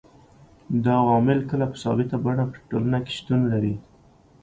[0.83, 3.75] دا عوامل کله په ثابته بڼه په ټولنه کي شتون لري